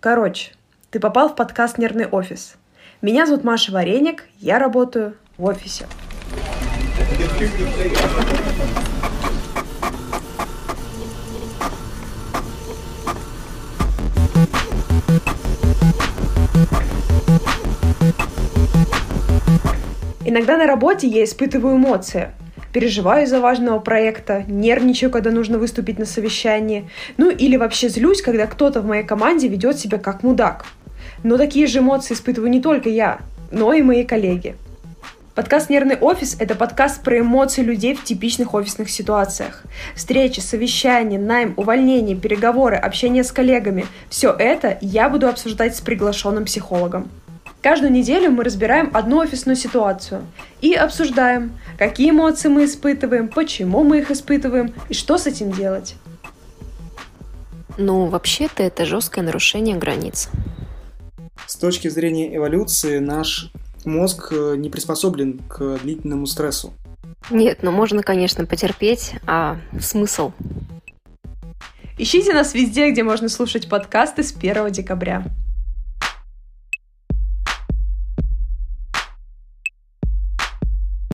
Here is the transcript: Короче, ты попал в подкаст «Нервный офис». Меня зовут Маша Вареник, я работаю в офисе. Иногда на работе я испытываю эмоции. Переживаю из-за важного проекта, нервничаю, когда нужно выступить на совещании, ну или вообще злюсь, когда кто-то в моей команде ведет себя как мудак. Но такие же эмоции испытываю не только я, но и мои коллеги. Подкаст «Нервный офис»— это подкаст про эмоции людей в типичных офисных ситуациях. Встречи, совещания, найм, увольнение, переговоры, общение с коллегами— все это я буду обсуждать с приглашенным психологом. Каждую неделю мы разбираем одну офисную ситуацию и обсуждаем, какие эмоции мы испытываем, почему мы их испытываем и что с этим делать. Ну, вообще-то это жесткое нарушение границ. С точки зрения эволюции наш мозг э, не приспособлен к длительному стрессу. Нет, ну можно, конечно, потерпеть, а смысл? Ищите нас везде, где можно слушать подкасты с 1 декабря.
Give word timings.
Короче, 0.00 0.52
ты 0.90 1.00
попал 1.00 1.28
в 1.28 1.34
подкаст 1.34 1.76
«Нервный 1.76 2.06
офис». 2.06 2.54
Меня 3.02 3.26
зовут 3.26 3.42
Маша 3.42 3.72
Вареник, 3.72 4.26
я 4.38 4.60
работаю 4.60 5.16
в 5.36 5.44
офисе. 5.44 5.88
Иногда 20.24 20.56
на 20.56 20.66
работе 20.66 21.08
я 21.08 21.24
испытываю 21.24 21.74
эмоции. 21.74 22.30
Переживаю 22.78 23.24
из-за 23.24 23.40
важного 23.40 23.80
проекта, 23.80 24.44
нервничаю, 24.46 25.10
когда 25.10 25.32
нужно 25.32 25.58
выступить 25.58 25.98
на 25.98 26.04
совещании, 26.04 26.88
ну 27.16 27.28
или 27.28 27.56
вообще 27.56 27.88
злюсь, 27.88 28.22
когда 28.22 28.46
кто-то 28.46 28.82
в 28.82 28.86
моей 28.86 29.02
команде 29.02 29.48
ведет 29.48 29.80
себя 29.80 29.98
как 29.98 30.22
мудак. 30.22 30.64
Но 31.24 31.36
такие 31.36 31.66
же 31.66 31.80
эмоции 31.80 32.14
испытываю 32.14 32.48
не 32.52 32.60
только 32.60 32.88
я, 32.88 33.18
но 33.50 33.74
и 33.74 33.82
мои 33.82 34.04
коллеги. 34.04 34.54
Подкаст 35.34 35.70
«Нервный 35.70 35.96
офис»— 35.96 36.36
это 36.38 36.54
подкаст 36.54 37.02
про 37.02 37.18
эмоции 37.18 37.62
людей 37.62 37.96
в 37.96 38.04
типичных 38.04 38.54
офисных 38.54 38.90
ситуациях. 38.90 39.64
Встречи, 39.96 40.38
совещания, 40.38 41.18
найм, 41.18 41.54
увольнение, 41.56 42.14
переговоры, 42.14 42.76
общение 42.76 43.24
с 43.24 43.32
коллегами— 43.32 43.86
все 44.08 44.30
это 44.30 44.78
я 44.80 45.08
буду 45.08 45.26
обсуждать 45.26 45.74
с 45.74 45.80
приглашенным 45.80 46.44
психологом. 46.44 47.10
Каждую 47.68 47.92
неделю 47.92 48.30
мы 48.30 48.44
разбираем 48.44 48.90
одну 48.94 49.18
офисную 49.18 49.54
ситуацию 49.54 50.24
и 50.62 50.72
обсуждаем, 50.72 51.52
какие 51.76 52.08
эмоции 52.08 52.48
мы 52.48 52.64
испытываем, 52.64 53.28
почему 53.28 53.84
мы 53.84 53.98
их 53.98 54.10
испытываем 54.10 54.72
и 54.88 54.94
что 54.94 55.18
с 55.18 55.26
этим 55.26 55.52
делать. 55.52 55.94
Ну, 57.76 58.06
вообще-то 58.06 58.62
это 58.62 58.86
жесткое 58.86 59.22
нарушение 59.22 59.76
границ. 59.76 60.30
С 61.46 61.56
точки 61.56 61.88
зрения 61.88 62.34
эволюции 62.34 63.00
наш 63.00 63.52
мозг 63.84 64.32
э, 64.32 64.54
не 64.56 64.70
приспособлен 64.70 65.38
к 65.46 65.76
длительному 65.82 66.24
стрессу. 66.24 66.72
Нет, 67.28 67.58
ну 67.60 67.70
можно, 67.70 68.02
конечно, 68.02 68.46
потерпеть, 68.46 69.16
а 69.26 69.58
смысл? 69.78 70.32
Ищите 71.98 72.32
нас 72.32 72.54
везде, 72.54 72.90
где 72.90 73.02
можно 73.02 73.28
слушать 73.28 73.68
подкасты 73.68 74.22
с 74.22 74.34
1 74.34 74.70
декабря. 74.72 75.26